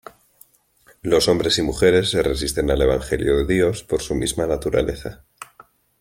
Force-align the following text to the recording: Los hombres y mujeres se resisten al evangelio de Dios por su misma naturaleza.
Los 1.03 1.27
hombres 1.27 1.59
y 1.59 1.61
mujeres 1.61 2.09
se 2.09 2.23
resisten 2.23 2.71
al 2.71 2.81
evangelio 2.81 3.37
de 3.45 3.53
Dios 3.53 3.83
por 3.83 4.01
su 4.01 4.15
misma 4.15 4.47
naturaleza. 4.47 5.25